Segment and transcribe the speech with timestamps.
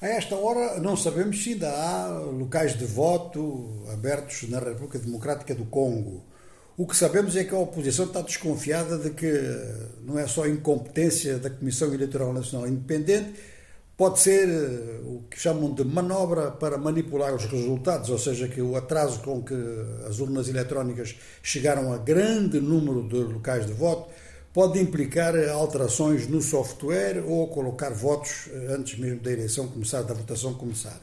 [0.00, 5.56] A esta hora não sabemos se ainda há locais de voto abertos na República Democrática
[5.56, 6.22] do Congo.
[6.76, 9.32] O que sabemos é que a oposição está desconfiada de que
[10.02, 13.34] não é só incompetência da Comissão Eleitoral Nacional Independente,
[13.96, 18.62] pode ser eh, o que chamam de manobra para manipular os resultados, ou seja, que
[18.62, 19.56] o atraso com que
[20.08, 24.08] as urnas eletrónicas chegaram a grande número de locais de voto
[24.52, 30.14] pode implicar alterações no software ou colocar votos eh, antes mesmo da eleição começar, da
[30.14, 31.00] votação começar.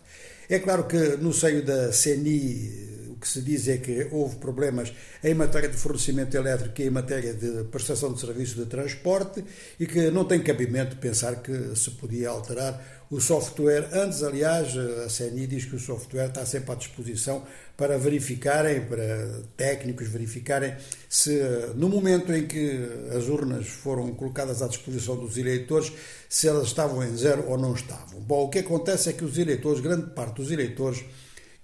[0.49, 2.84] É claro que no seio da CNI
[3.25, 4.93] que se diz é que houve problemas
[5.23, 9.43] em matéria de fornecimento elétrico e em matéria de prestação de serviço de transporte
[9.79, 13.89] e que não tem cabimento pensar que se podia alterar o software.
[13.93, 17.43] Antes, aliás, a CNI diz que o software está sempre à disposição
[17.75, 20.75] para verificarem, para técnicos verificarem
[21.09, 21.41] se
[21.75, 22.79] no momento em que
[23.17, 25.91] as urnas foram colocadas à disposição dos eleitores,
[26.29, 28.19] se elas estavam em zero ou não estavam.
[28.21, 31.03] Bom, o que acontece é que os eleitores, grande parte dos eleitores,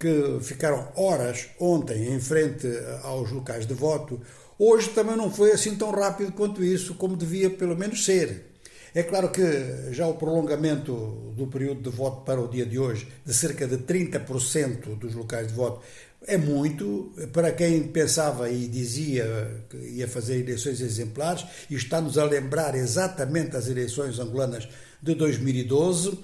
[0.01, 2.67] que ficaram horas ontem em frente
[3.03, 4.19] aos locais de voto,
[4.57, 8.47] hoje também não foi assim tão rápido quanto isso, como devia pelo menos ser.
[8.95, 9.43] É claro que
[9.91, 13.77] já o prolongamento do período de voto para o dia de hoje, de cerca de
[13.77, 15.81] 30% dos locais de voto,
[16.27, 17.13] é muito.
[17.31, 23.55] Para quem pensava e dizia que ia fazer eleições exemplares, e está-nos a lembrar exatamente
[23.55, 24.67] as eleições angolanas
[25.01, 26.19] de 2012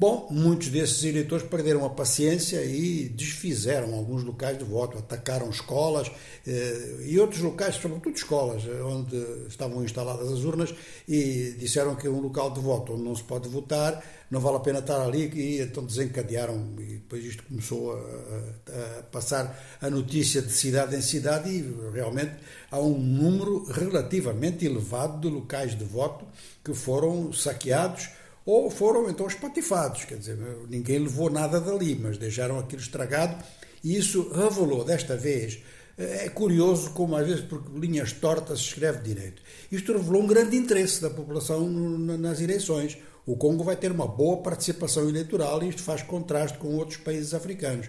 [0.00, 6.10] Bom, muitos desses eleitores perderam a paciência e desfizeram alguns locais de voto, atacaram escolas
[6.46, 9.14] eh, e outros locais, sobretudo escolas, eh, onde
[9.46, 10.74] estavam instaladas as urnas,
[11.06, 14.56] e disseram que é um local de voto onde não se pode votar, não vale
[14.56, 19.90] a pena estar ali, e então desencadearam, e depois isto começou a, a passar a
[19.90, 22.36] notícia de cidade em cidade, e realmente
[22.70, 26.24] há um número relativamente elevado de locais de voto
[26.64, 28.18] que foram saqueados
[28.50, 30.36] ou foram então espatifados, quer dizer,
[30.68, 33.36] ninguém levou nada dali, mas deixaram aquilo estragado
[33.82, 35.60] e isso revelou desta vez.
[35.96, 39.42] É curioso como às vezes por linhas tortas se escreve direito.
[39.70, 42.96] Isto revelou um grande interesse da população nas eleições.
[43.26, 47.34] O Congo vai ter uma boa participação eleitoral e isto faz contraste com outros países
[47.34, 47.88] africanos.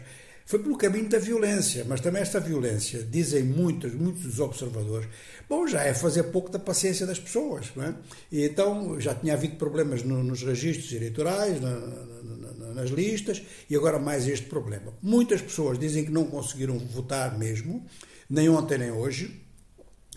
[0.51, 5.07] Foi pelo caminho da violência, mas também esta violência, dizem muitos, muitos dos observadores,
[5.47, 7.67] bom, já é fazer pouco da paciência das pessoas.
[7.73, 7.95] Não é?
[8.29, 13.77] E então já tinha havido problemas no, nos registros eleitorais, na, na, nas listas, e
[13.77, 14.93] agora mais este problema.
[15.01, 17.85] Muitas pessoas dizem que não conseguiram votar mesmo,
[18.29, 19.41] nem ontem nem hoje,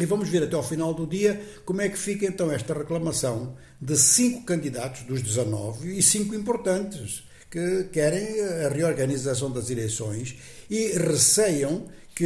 [0.00, 3.56] e vamos ver até ao final do dia como é que fica então esta reclamação
[3.81, 7.23] de cinco candidatos dos 19 e cinco importantes
[7.54, 10.34] que querem a reorganização das eleições
[10.69, 12.25] e receiam que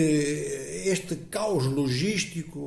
[0.86, 2.58] este caos logístico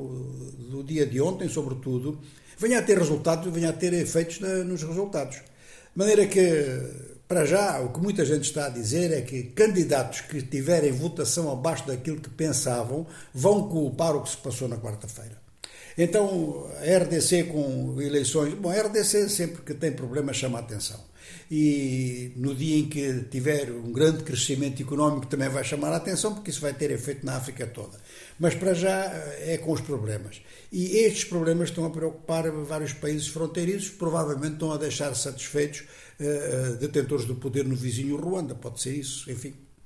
[0.70, 2.22] do dia de ontem, sobretudo,
[2.60, 5.38] venha a ter resultados, venha a ter efeitos nos resultados.
[5.38, 6.44] De maneira que,
[7.28, 11.52] para já, o que muita gente está a dizer é que candidatos que tiverem votação
[11.52, 15.42] abaixo daquilo que pensavam vão culpar o que se passou na quarta-feira.
[15.98, 18.54] Então, a RDC com eleições.
[18.54, 21.12] Bom, a RDC sempre que tem problemas chama a atenção
[21.50, 26.34] e no dia em que tiver um grande crescimento económico também vai chamar a atenção,
[26.34, 28.00] porque isso vai ter efeito na África toda.
[28.40, 29.06] Mas para já
[29.40, 30.42] é com os problemas.
[30.72, 35.84] E estes problemas estão a preocupar vários países fronteiriços, provavelmente estão a deixar satisfeitos
[36.20, 39.54] uh, detentores do poder no vizinho Ruanda, pode ser isso, enfim.